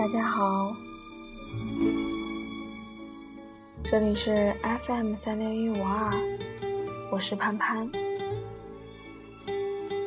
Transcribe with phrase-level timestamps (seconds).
[0.00, 0.74] 大家好，
[3.84, 6.10] 这里是 FM 三六一五二，
[7.12, 7.86] 我是潘潘。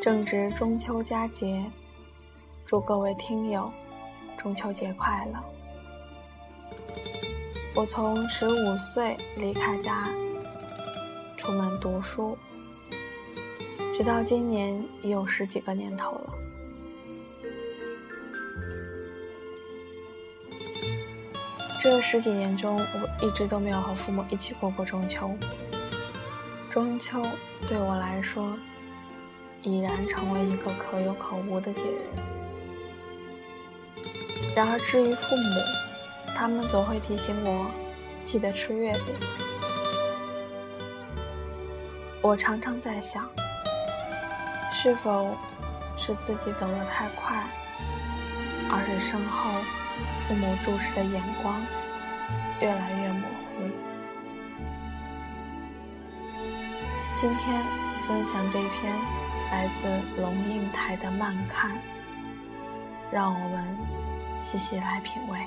[0.01, 1.63] 正值中秋佳节，
[2.65, 3.71] 祝各位听友
[4.35, 5.39] 中秋节快乐。
[7.75, 10.09] 我从十五岁离开家，
[11.37, 12.35] 出门读书，
[13.95, 16.32] 直到今年已有十几个年头了。
[21.83, 25.29] 这十几年中，我一直都没有和父母一起过过中秋。
[26.71, 27.21] 中秋
[27.67, 28.57] 对我来说，
[29.61, 32.07] 已然成为一个可有可无的节日。
[34.55, 35.43] 然而，至于父母，
[36.33, 37.69] 他们总会提醒我
[38.25, 39.03] 记得吃月饼。
[42.21, 43.29] 我常常在想，
[44.71, 45.35] 是否
[45.97, 47.43] 是自己走得太快，
[48.71, 49.82] 而是身后。
[50.27, 51.61] 父母注视的眼光
[52.61, 53.69] 越来越模糊。
[57.19, 57.61] 今天
[58.07, 58.93] 分享这一篇
[59.51, 61.71] 来自龙应台的慢看，
[63.11, 63.77] 让我们
[64.43, 65.39] 细细来品味。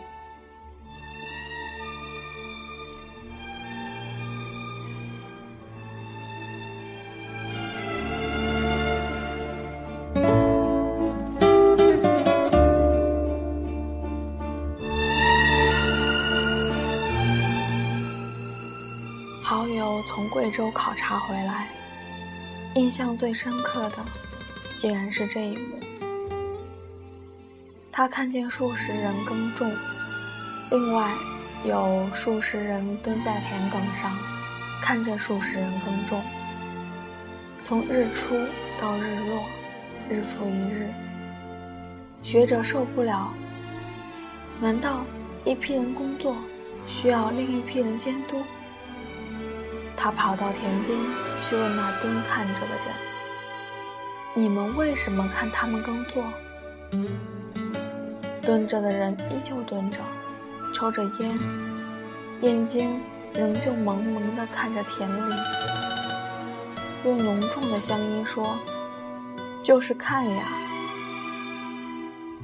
[20.06, 21.66] 从贵州考察回来，
[22.74, 23.96] 印象最深刻的，
[24.78, 25.78] 竟然是这一幕。
[27.90, 29.70] 他看见数十人耕种，
[30.70, 31.12] 另外
[31.64, 34.16] 有数十人蹲在田埂上，
[34.80, 36.22] 看着数十人耕种。
[37.62, 38.36] 从日出
[38.80, 39.44] 到日落，
[40.08, 40.88] 日复一日，
[42.22, 43.33] 学者受不了。
[44.61, 45.05] 难道
[45.45, 46.36] 一批人工作
[46.89, 48.40] 需要另一批人监督？
[50.06, 50.96] 他跑到田边
[51.40, 52.94] 去问那蹲看着的人
[54.34, 56.22] ：“你们为什么看他们耕作？”
[58.40, 59.98] 蹲着的人依旧蹲着，
[60.72, 61.36] 抽着烟，
[62.40, 63.00] 眼睛
[63.34, 65.34] 仍旧蒙蒙地看着田里，
[67.05, 68.56] 用浓重的乡音说
[69.64, 70.45] ：“就是看呀。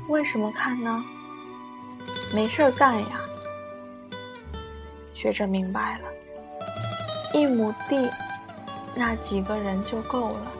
[0.08, 1.04] 为什么看呢？
[2.34, 3.20] 没事儿干呀。”
[5.14, 6.11] 学者明白了。
[7.32, 8.10] 一亩地，
[8.94, 10.52] 那几个人就够了。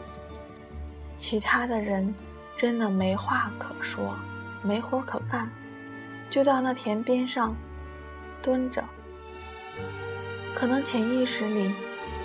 [1.17, 2.13] 其他的人
[2.57, 4.15] 真的没话可说，
[4.63, 5.49] 没活可干，
[6.31, 7.55] 就到那田边上
[8.41, 8.83] 蹲着。
[10.55, 11.71] 可能潜意识里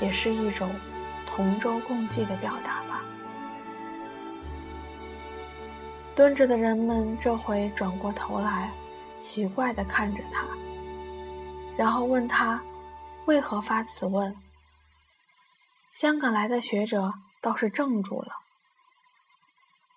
[0.00, 0.70] 也是一种
[1.26, 3.02] 同舟共济的表达吧。
[6.14, 8.70] 蹲着的人们这回转过头来，
[9.20, 10.44] 奇怪地看着他，
[11.76, 12.58] 然后问他。
[13.28, 14.34] 为何发此问？
[15.92, 17.12] 香港来的学者
[17.42, 18.32] 倒是怔住了。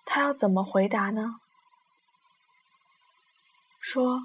[0.04, 1.36] 他要怎么回答呢？
[3.80, 4.20] 说：“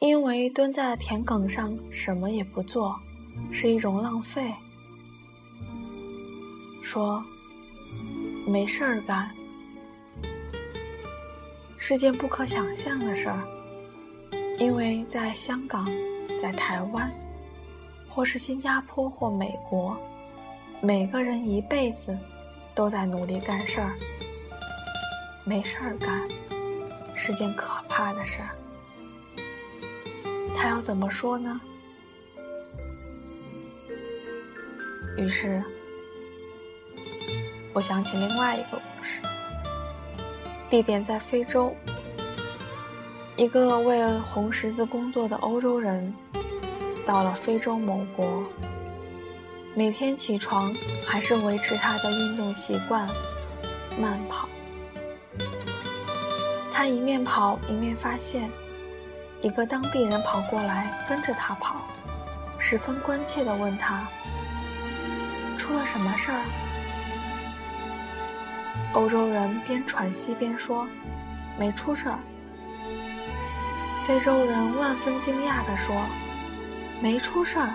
[0.00, 2.98] 因为蹲在田埂上什么也不做，
[3.52, 4.54] 是一种浪费。”
[6.82, 7.22] 说
[8.48, 9.30] ：“没事儿干，
[11.76, 13.46] 是件不可想象的事儿，
[14.58, 15.84] 因为在香港，
[16.40, 17.12] 在台湾。”
[18.16, 19.94] 或是新加坡或美国，
[20.80, 22.18] 每个人一辈子
[22.74, 23.92] 都在努力干事儿，
[25.44, 26.26] 没事儿干
[27.14, 28.48] 是件可怕的事儿。
[30.56, 31.60] 他要怎么说呢？
[35.18, 35.62] 于是，
[37.74, 39.20] 我想起另外一个故事，
[40.70, 41.76] 地点在非洲，
[43.36, 46.14] 一个为红十字工作的欧洲人。
[47.06, 48.42] 到了非洲某国，
[49.76, 50.74] 每天起床
[51.06, 53.08] 还是维持他的运动习惯，
[53.96, 54.48] 慢跑。
[56.72, 58.50] 他一面跑一面发现，
[59.40, 61.76] 一个当地人跑过来跟着他跑，
[62.58, 64.04] 十分关切地问他
[65.56, 66.42] ：“出了什么事儿？”
[68.94, 70.88] 欧洲人边喘息边说
[71.56, 72.18] ：“没出事儿。”
[74.08, 75.94] 非洲人万分惊讶地说。
[77.00, 77.74] 没出事儿，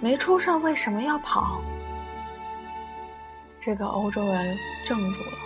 [0.00, 1.60] 没出事儿，为什么要跑？
[3.60, 5.38] 这个欧洲人怔住了，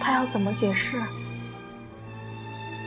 [0.00, 1.00] 他要怎么解释？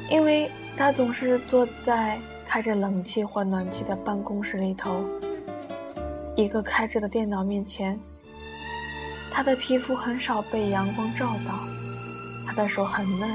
[0.10, 2.18] 因为他总是坐在
[2.48, 5.04] 开着冷气或暖气的办公室里头，
[6.36, 8.00] 一个开着的电脑面前，
[9.32, 11.60] 他的皮肤很少被阳光照到，
[12.46, 13.30] 他的手很嫩，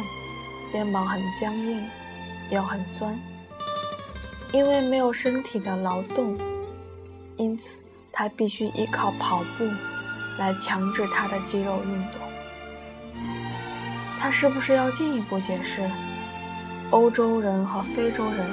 [0.73, 1.85] 肩膀很僵硬，
[2.51, 3.15] 腰很酸，
[4.53, 6.37] 因为没有身体的劳动，
[7.39, 7.79] 因此
[8.13, 9.65] 他必须依靠跑步
[10.39, 12.21] 来强制他的肌肉运动。
[14.21, 15.83] 他是不是要进一步解释，
[16.91, 18.47] 欧洲人和非洲人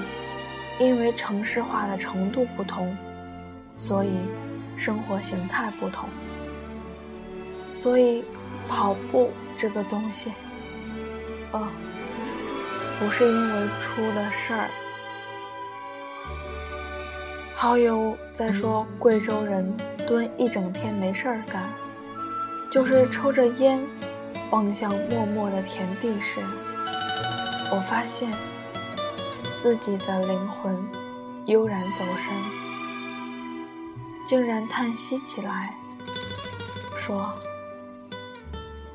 [0.80, 2.96] 因为城市化的程度不同，
[3.76, 4.10] 所以
[4.78, 6.08] 生活形态不同，
[7.76, 8.24] 所以
[8.70, 10.32] 跑步这个东西，
[11.52, 11.68] 哦。
[13.00, 14.68] 不是因为出了事儿。
[17.62, 19.76] 好友在说贵州人
[20.08, 21.62] 蹲一整天没事儿干，
[22.72, 23.86] 就是抽着烟，
[24.50, 26.40] 望向默默的田地时，
[27.70, 28.32] 我发现
[29.62, 30.74] 自己的灵魂
[31.48, 32.34] 悠然走神，
[34.26, 35.74] 竟然叹息起来，
[36.98, 37.30] 说：“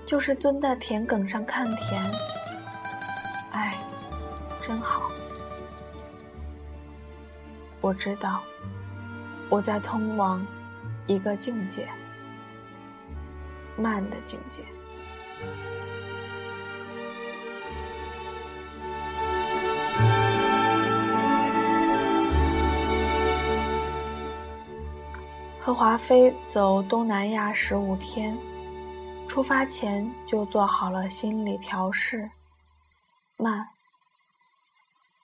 [0.06, 2.02] 就是蹲在田埂上看田。”
[3.52, 3.75] 哎
[4.66, 5.02] 真好，
[7.82, 8.40] 我知道
[9.49, 10.44] 我在通往
[11.06, 11.88] 一个境界，
[13.76, 14.62] 慢的境界。
[25.61, 28.37] 和华妃走东南亚十五天，
[29.26, 32.31] 出发前就做好了心理调试，
[33.38, 33.67] 慢。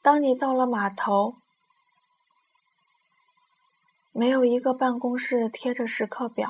[0.01, 1.35] 当你到了码头，
[4.21, 6.47] 没有一个办公室贴着时刻表，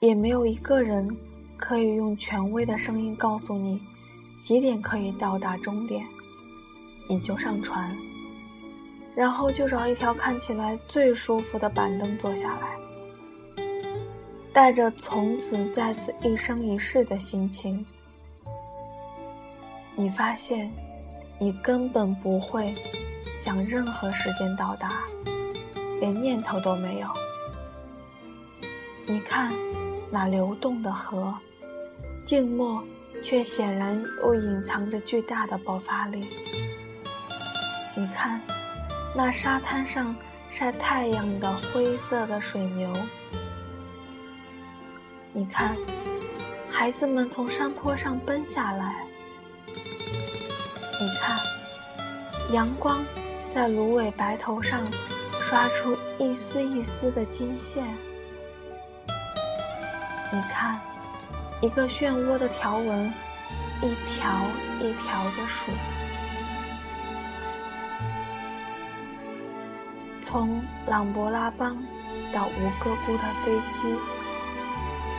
[0.00, 1.08] 也没有一个人
[1.56, 3.80] 可以用权威的声音告诉你
[4.44, 6.04] 几点可以到达终点，
[7.08, 7.90] 你就上船，
[9.14, 13.64] 然后就找一条看起来最舒服的板凳坐下来，
[14.52, 17.82] 带着从此在此一生一世的心情，
[19.94, 20.70] 你发现。
[21.40, 22.72] 你根本不会
[23.40, 25.02] 想任何时间到达，
[26.02, 27.06] 连念头都没有。
[29.06, 29.52] 你看
[30.10, 31.32] 那流动的河，
[32.26, 32.82] 静默
[33.22, 36.26] 却显然又隐藏着巨大的爆发力。
[37.94, 38.40] 你看
[39.14, 40.12] 那沙滩上
[40.50, 42.92] 晒太阳的灰色的水牛。
[45.32, 45.76] 你看
[46.68, 49.06] 孩子们从山坡上奔下来。
[49.68, 51.38] 你看，
[52.52, 53.04] 阳光
[53.48, 54.80] 在芦苇白头上
[55.52, 57.84] 刷出一丝一丝的金线。
[60.32, 60.80] 你看，
[61.60, 63.12] 一个漩涡的条纹，
[63.82, 64.32] 一条
[64.80, 65.70] 一条的数。
[70.22, 71.76] 从朗勃拉邦
[72.32, 73.94] 到吴哥窟的飞机，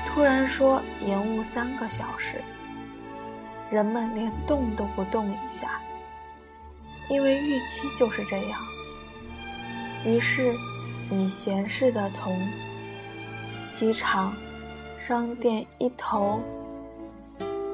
[0.07, 2.41] 突然说延误三个小时。
[3.69, 5.79] 人们连动都不动一下，
[7.07, 8.59] 因为预期就是这样。
[10.05, 10.53] 于是，
[11.09, 12.37] 你闲适地从
[13.75, 14.33] 机场、
[14.99, 16.41] 商店一头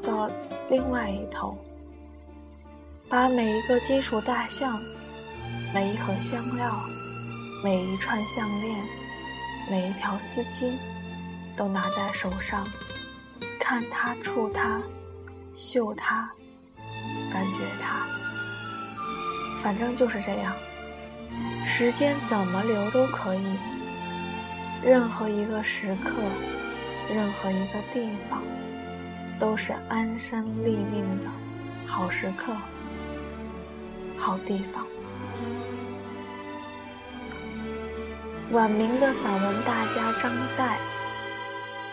[0.04, 0.30] 到
[0.70, 1.58] 另外一头，
[3.10, 4.80] 把每一个金属大象、
[5.74, 6.80] 每一盒香料、
[7.64, 8.78] 每一串项链、
[9.70, 10.72] 每一条丝巾
[11.58, 12.68] 都拿在手上，
[13.60, 14.82] 看它，触它。
[15.56, 16.30] 嗅它，
[17.34, 18.08] 感觉它，
[19.62, 20.56] 反正就是这样。
[21.66, 23.46] 时间怎么流都可以，
[24.84, 26.12] 任何一个时刻，
[27.14, 28.42] 任何一个地方，
[29.40, 31.30] 都是安身立命的
[31.86, 32.54] 好时刻、
[34.18, 34.86] 好地方。
[38.52, 40.74] 晚明的散文大家张岱，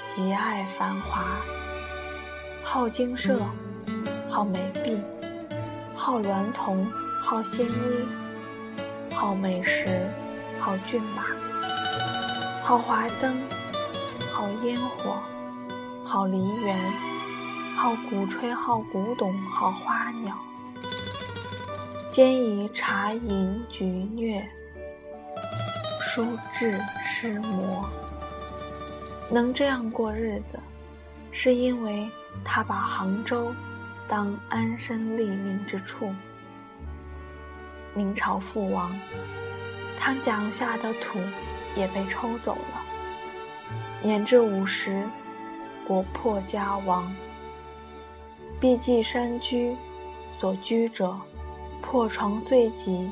[0.09, 1.23] 极爱繁华。
[2.65, 3.39] 好精舍，
[4.29, 4.99] 好美婢，
[5.95, 6.87] 好娈童，
[7.23, 7.73] 好鲜衣，
[9.17, 10.09] 好美食，
[10.61, 11.25] 好骏马，
[12.63, 13.43] 好华灯，
[14.31, 15.17] 好烟火，
[16.05, 16.77] 好梨园，
[17.77, 20.37] 好鼓吹，好古董，好花鸟，
[22.13, 24.47] 兼以茶饮菊虐，
[26.03, 27.89] 书志诗魔，
[29.31, 30.59] 能这样过日子，
[31.33, 32.09] 是因为。
[32.45, 33.51] 他把杭州
[34.07, 36.15] 当安身立命之处。
[37.97, 38.95] 明朝覆亡，
[39.99, 41.19] 他脚下的土
[41.75, 42.85] 也被抽走了。
[44.03, 45.09] 年至五十，
[45.87, 47.17] 国破家亡。
[48.61, 49.75] 避寄山居，
[50.39, 51.19] 所居者
[51.81, 53.11] 破床碎几，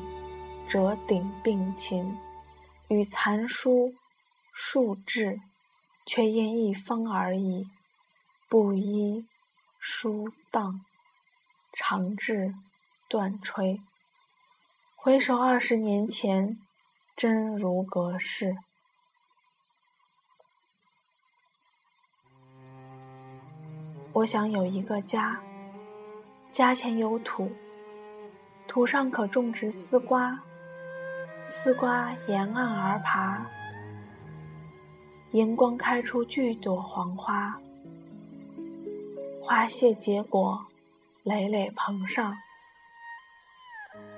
[0.67, 2.15] 折顶并禽，
[2.87, 3.93] 与残书
[4.53, 5.39] 数志，
[6.05, 7.67] 却因一方而已。
[8.47, 9.25] 布衣
[9.79, 10.81] 疏荡，
[11.73, 12.53] 长至
[13.09, 13.81] 断吹。
[15.05, 16.57] 回首二十年前，
[17.15, 18.55] 真如隔世。
[24.13, 25.39] 我想有一个家，
[26.51, 27.51] 家前有土，
[28.67, 30.41] 土上可种植丝瓜，
[31.45, 33.45] 丝瓜沿岸而爬，
[35.33, 37.61] 阳光开出巨朵黄花，
[39.43, 40.65] 花谢结果，
[41.21, 42.33] 累累蓬上。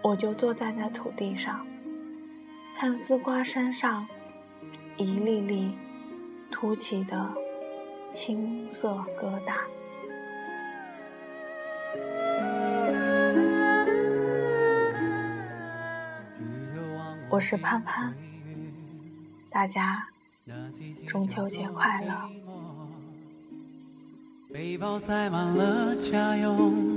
[0.07, 1.67] 我就坐在那土地上，
[2.77, 4.07] 看丝瓜山上
[4.95, 5.73] 一粒粒
[6.49, 7.29] 凸起的
[8.13, 9.53] 青色疙瘩。
[17.29, 18.15] 我是潘潘，
[19.49, 20.07] 大家
[21.05, 22.29] 中秋节快乐。
[24.53, 26.96] 背包塞满了家用，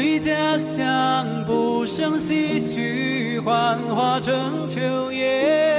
[0.00, 5.69] 离家乡，不胜唏嘘，幻化成秋叶。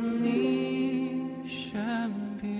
[0.00, 2.59] 在你身边。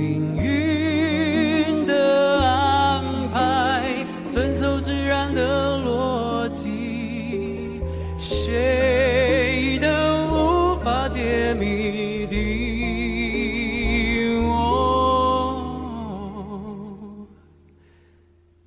[0.00, 3.04] 命运的安
[3.34, 3.82] 排，
[4.30, 7.82] 遵守自然的逻辑，
[8.18, 9.86] 谁都
[10.32, 12.70] 无法解谜底。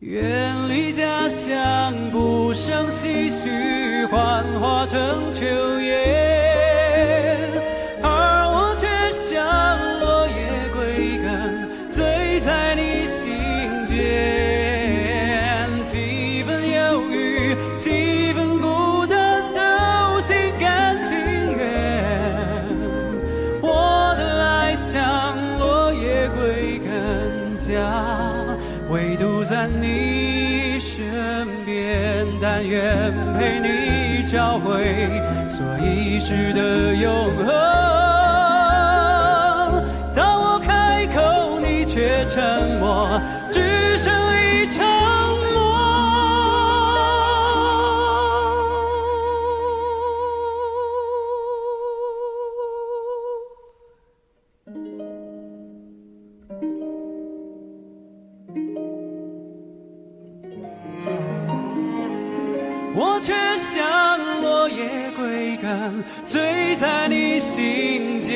[0.02, 5.44] 远离家乡，不胜唏嘘，幻化成秋
[29.82, 35.10] 你身边，但愿陪你找回
[35.48, 37.48] 所遗失的永恒。
[40.16, 43.73] 当我开口，你却沉默，只
[66.26, 68.34] 醉在你心间，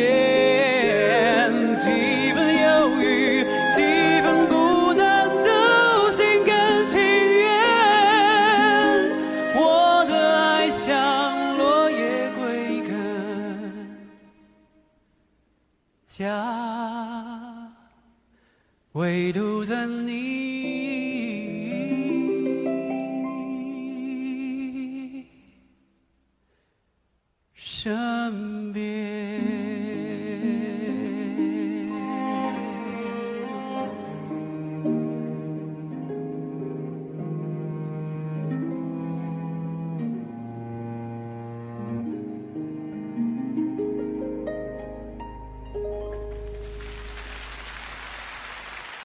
[1.79, 3.81] 几分忧郁，几
[4.21, 7.45] 分孤单，都心甘情愿。
[9.55, 12.91] 我的爱像落叶归根，
[16.07, 16.45] 家，
[18.93, 21.16] 唯独在你
[28.29, 28.96] 身边。